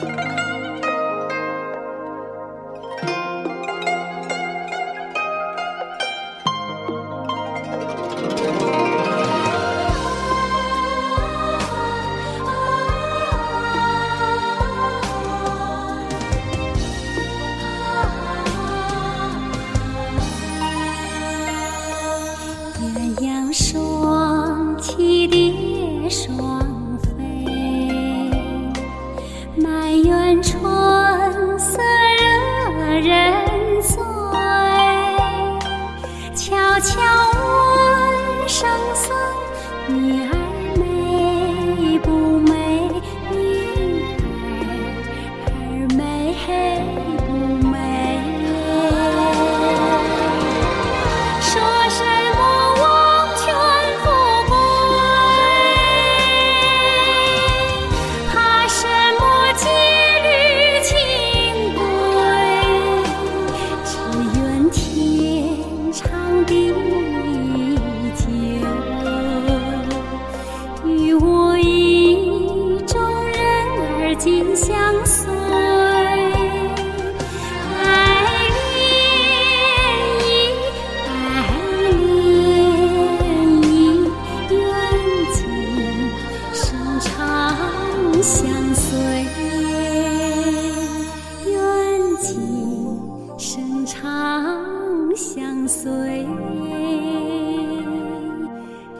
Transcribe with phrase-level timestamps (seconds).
[0.00, 0.06] 鸳
[23.16, 26.69] 鸯双栖蝶双。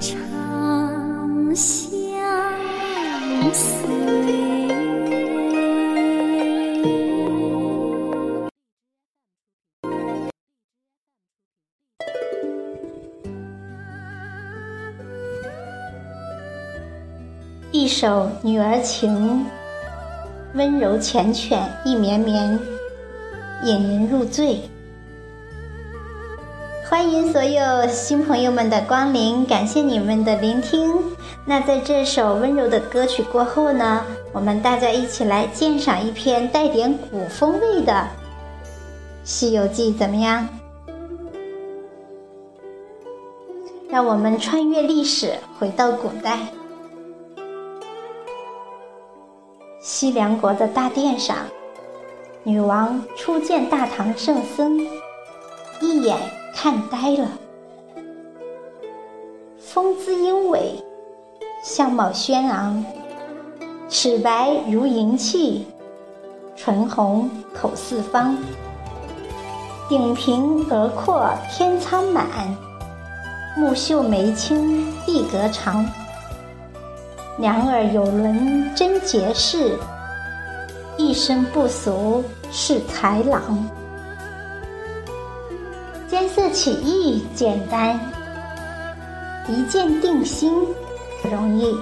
[0.00, 1.92] 长相
[3.52, 3.86] 随，
[4.68, 4.72] 长
[10.24, 10.32] 相。
[17.70, 19.40] 一首《女儿情》，
[20.54, 22.58] 温柔缱绻意绵绵，
[23.64, 24.60] 引人入醉。
[26.92, 30.92] 欢迎所有新朋友们的光临，感谢你们的聆听。
[31.46, 37.92] 那在这首温柔的歌曲过后呢，我们大家一起来鉴赏一篇带点古风味的
[39.24, 40.46] 《西游记》，怎么样？
[43.88, 46.40] 让我们穿越历史，回到古代。
[49.80, 51.38] 西凉国的大殿上，
[52.42, 54.78] 女王初见大唐圣僧，
[55.80, 56.18] 一眼
[56.54, 57.28] 看呆了。
[59.58, 60.82] 风姿英伟，
[61.64, 62.84] 相貌轩昂，
[63.88, 65.66] 齿白如银器，
[66.54, 68.36] 唇红口似方，
[69.88, 72.26] 顶平额阔天苍满，
[73.56, 75.84] 目秀眉清地阁长。
[77.38, 79.78] 两耳有轮真绝世，
[80.98, 83.66] 一身不俗是才郎。
[86.12, 87.98] 见色起意简单，
[89.48, 90.52] 一见定心
[91.24, 91.74] 容易。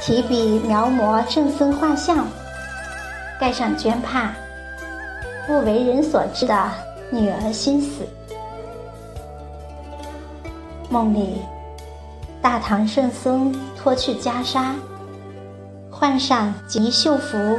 [0.00, 2.24] 提笔描摹圣僧画像，
[3.40, 4.30] 盖上绢帕，
[5.48, 6.70] 不为人所知的
[7.10, 8.06] 女儿心思。
[10.88, 11.42] 梦里。
[12.40, 14.74] 大唐圣僧脱去袈裟，
[15.90, 17.58] 换上吉秀服，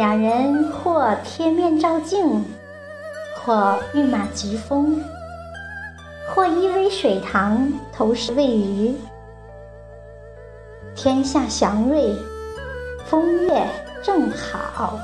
[0.00, 2.42] 两人或贴面照镜，
[3.36, 4.98] 或御马疾风，
[6.26, 8.94] 或依偎水塘投食喂鱼。
[10.96, 12.16] 天下祥瑞，
[13.04, 13.62] 风月
[14.02, 14.98] 正好。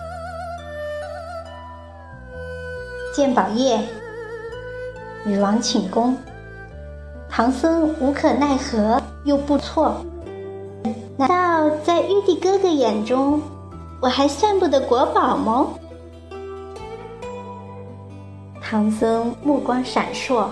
[3.15, 3.79] 鉴宝夜，
[5.27, 6.17] 女王请功。
[7.29, 10.03] 唐僧无可奈何，又不错。
[11.19, 13.43] 难道在玉帝哥哥眼中，
[14.01, 15.69] 我还算不得国宝吗？
[18.61, 20.49] 唐僧目光闪烁，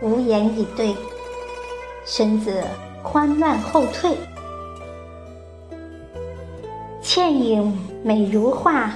[0.00, 0.94] 无言以对，
[2.06, 2.62] 身子
[3.02, 4.16] 慌乱后退。
[7.02, 8.92] 倩影美如画，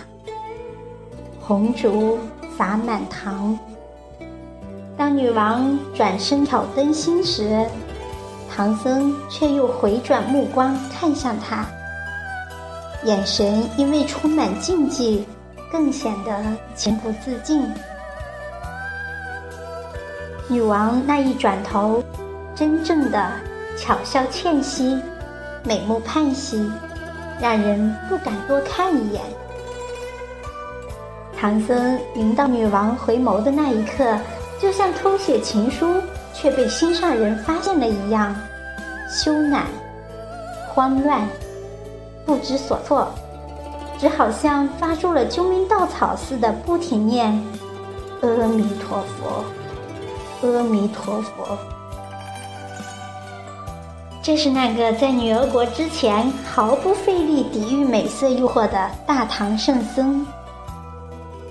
[1.40, 2.18] 红烛
[2.56, 3.58] 洒满堂。
[4.96, 7.66] 当女王转身挑灯芯时，
[8.54, 11.66] 唐僧却又回转目光看向她，
[13.04, 15.26] 眼神因为充满禁忌，
[15.70, 16.42] 更显得
[16.74, 17.62] 情不自禁。
[20.48, 22.02] 女王那一转头，
[22.54, 23.30] 真正的
[23.78, 25.00] 巧笑倩兮，
[25.62, 26.70] 美目盼兮，
[27.40, 29.22] 让人不敢多看一眼。
[31.38, 34.18] 唐僧迎到女王回眸的那一刻。
[34.62, 36.00] 就像偷写情书
[36.32, 38.34] 却被心上人发现了一样，
[39.10, 39.60] 羞赧、
[40.68, 41.28] 慌乱、
[42.24, 43.08] 不知所措，
[43.98, 47.30] 只好像抓住了救命稻草似的，不停念
[48.22, 49.44] “阿弥陀佛，
[50.46, 51.58] 阿弥陀佛”。
[54.22, 60.26] 这是那个在女儿国之前毫不费力抵御美色诱惑的大唐圣僧，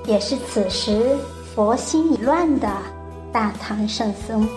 [0.06, 1.16] 也是此时。
[1.56, 2.68] 佛心已乱的
[3.31, 4.50] 大唐圣僧，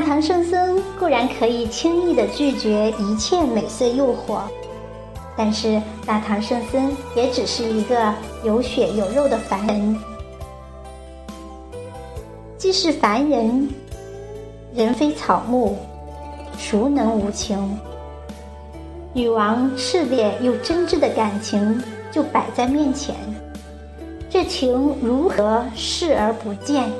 [0.00, 4.40] 大唐圣僧固然可以轻易的拒绝一切美色诱惑，
[5.36, 8.10] 但是大唐圣僧也只是一个
[8.42, 9.94] 有血有肉的凡人。
[12.56, 13.68] 既是凡人，
[14.72, 15.76] 人非草木，
[16.56, 17.78] 孰能无情？
[19.12, 21.78] 女王炽烈又真挚的感情
[22.10, 23.14] 就摆在面前。
[24.30, 26.90] 这情如何视而不见？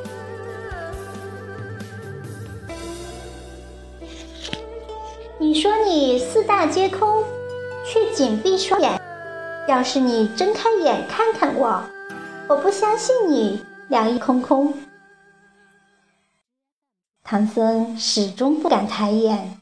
[5.50, 7.24] 你说你四大皆空，
[7.84, 9.02] 却紧闭双眼。
[9.66, 11.82] 要是你睁开眼看看我，
[12.48, 14.72] 我不相信你两翼空空。
[17.24, 19.60] 唐僧始终不敢抬眼，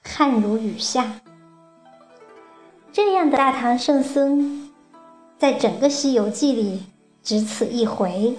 [0.00, 1.20] 汗如雨下。
[2.92, 4.70] 这样的大唐圣僧。
[5.36, 6.84] 在整个《西游记》里，
[7.20, 8.36] 只此一回。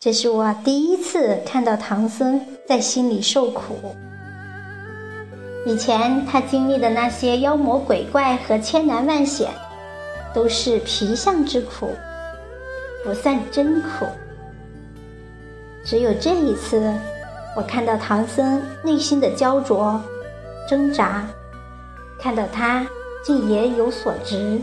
[0.00, 3.94] 这是我第一次看到唐僧在心里受苦。
[5.66, 9.50] 以前他经历的那些妖魔鬼怪和千难万险，
[10.32, 11.90] 都是皮相之苦，
[13.04, 14.06] 不算真苦。
[15.84, 16.94] 只有这一次，
[17.56, 20.00] 我看到唐僧内心的焦灼、
[20.68, 21.26] 挣扎，
[22.16, 22.86] 看到他
[23.24, 24.60] 竟也有所执、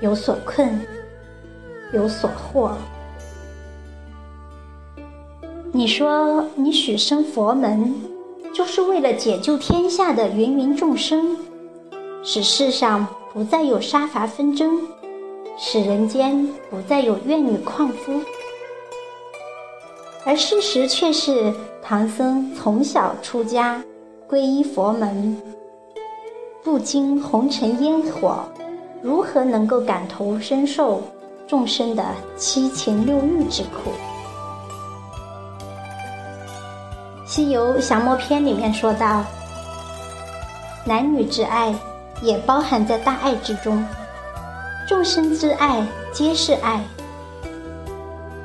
[0.00, 0.78] 有所困、
[1.94, 2.72] 有所惑。
[5.72, 8.17] 你说你许生佛门？
[8.58, 11.36] 就是为了解救天下的芸芸众生，
[12.24, 14.80] 使世上不再有杀伐纷争，
[15.56, 18.20] 使人间不再有怨女旷夫。
[20.26, 23.80] 而事实却是，唐僧从小出家，
[24.28, 25.40] 皈依佛门，
[26.64, 28.40] 不经红尘烟火，
[29.00, 31.00] 如何能够感同身受
[31.46, 32.04] 众生的
[32.36, 33.90] 七情六欲之苦？
[37.38, 39.22] 《西游降魔篇》里面说到，
[40.84, 41.72] 男女之爱
[42.20, 43.86] 也包含在大爱之中，
[44.88, 46.82] 众生之爱皆是爱。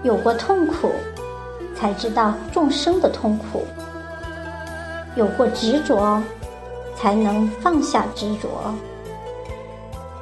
[0.04, 0.92] 有过痛苦，
[1.76, 3.62] 才知道众生的痛苦；
[5.16, 6.22] 有过执着，
[6.96, 8.48] 才能放下执着；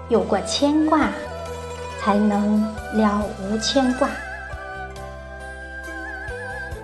[0.07, 1.09] 有过牵挂，
[1.99, 2.61] 才能
[2.93, 4.07] 了无牵挂。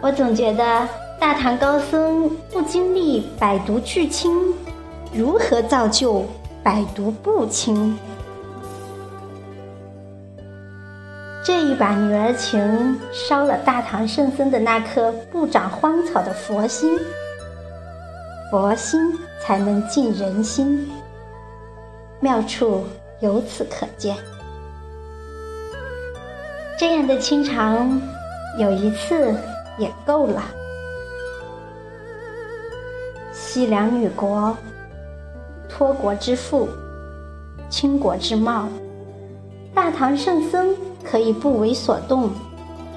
[0.02, 0.86] 我总觉得。
[1.20, 4.54] 大唐高僧不经历百毒俱清，
[5.12, 6.24] 如何造就
[6.64, 7.98] 百毒不侵？
[11.44, 17.00] 这一把女儿情烧了大唐圣僧的那颗不长荒草的佛心，
[18.52, 19.00] 佛心
[19.42, 20.88] 才能进人心，
[22.20, 22.84] 妙处
[23.22, 24.16] 由此可见。
[26.78, 28.00] 这样的清肠，
[28.60, 29.34] 有一次
[29.80, 30.44] 也够了。
[33.48, 34.56] 西凉女国，
[35.70, 36.68] 托国之父，
[37.70, 38.68] 倾国之貌，
[39.74, 42.30] 大唐圣僧可以不为所动，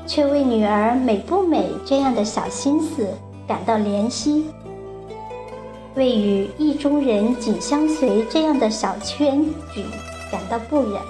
[0.08, 3.06] 却为女儿美不美这样的小心思
[3.46, 4.46] 感到怜惜，
[5.94, 9.84] 为与意中人紧相随这样的小圈举
[10.32, 11.00] 感到不忍，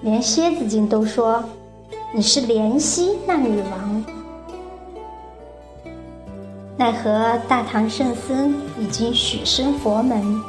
[0.00, 1.44] 连蝎子精都说
[2.14, 3.99] 你是怜惜那女王。
[6.80, 10.40] 奈何大唐圣僧已经许身佛门，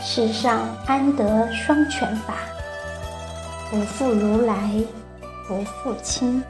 [0.00, 2.32] 世上安得双全法？
[3.70, 4.82] 不负如来，
[5.46, 6.42] 不负卿。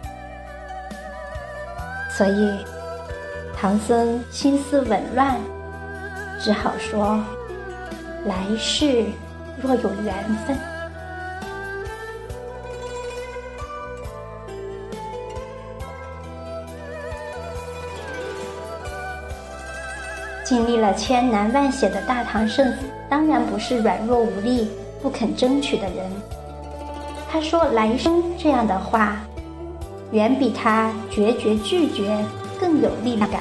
[2.17, 2.65] 所以
[3.59, 5.37] 唐僧心思紊乱，
[6.39, 7.21] 只好说：
[8.27, 9.07] 来世
[9.61, 10.57] 若有缘分。
[20.51, 22.75] 经历了千难万险的大唐圣，
[23.09, 24.69] 当然不是软弱无力、
[25.01, 26.11] 不肯争取的人。
[27.31, 29.19] 他说“来生”这样的话，
[30.11, 32.19] 远比他决绝拒绝
[32.59, 33.41] 更有力量感。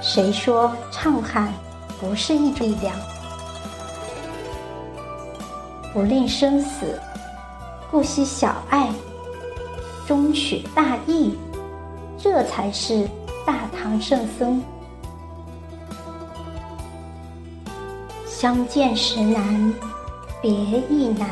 [0.00, 1.52] 谁说唱喊
[2.00, 2.94] 不是一种力量？
[5.92, 6.96] 不吝生死，
[7.90, 8.88] 不惜小爱，
[10.06, 11.36] 终取大义，
[12.16, 13.08] 这才是。
[13.50, 14.62] 大唐圣僧，
[18.24, 19.74] 相见时难，
[20.40, 21.28] 别亦难。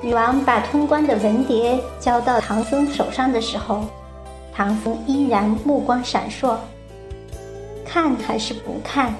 [0.00, 3.84] 女王把通关的文牒交到唐僧手上的时候，
[4.52, 6.56] 唐僧依然目光闪烁。
[7.86, 9.14] 看还是不看？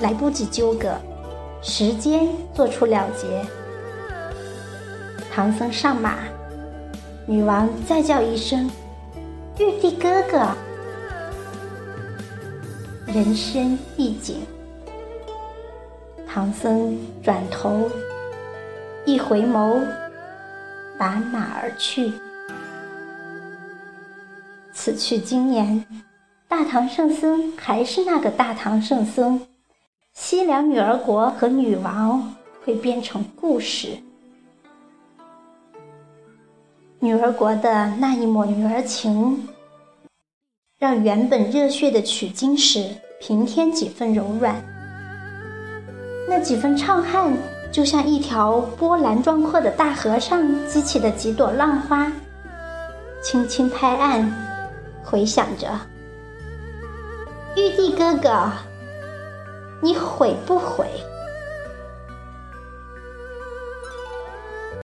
[0.00, 0.96] 来不及纠葛，
[1.60, 3.44] 时间做出了结。
[5.30, 6.20] 唐僧上马，
[7.26, 8.70] 女王再叫一声。
[9.60, 10.56] 玉帝哥哥，
[13.06, 14.40] 人生一景。
[16.26, 17.90] 唐僧转头
[19.04, 19.78] 一回眸，
[20.98, 22.10] 把马而去。
[24.72, 25.84] 此去经年，
[26.48, 29.46] 大唐圣僧还是那个大唐圣僧，
[30.14, 33.98] 西凉女儿国和女王会变成故事。
[37.02, 39.48] 女儿国的那一抹女儿情，
[40.78, 44.62] 让原本热血的取经史平添几分柔软。
[46.28, 47.32] 那几分怅汗，
[47.72, 52.12] 就像一条波澜壮阔的大河上激起的几朵浪花，
[53.22, 54.30] 轻轻拍岸，
[55.02, 55.68] 回响着
[57.56, 58.52] ：“玉帝哥哥，
[59.80, 60.86] 你悔不悔？”